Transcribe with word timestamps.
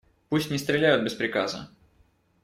Пусть 0.29 0.49
не 0.49 0.57
стреляют 0.57 1.03
без 1.05 1.13
приказа. 1.13 1.69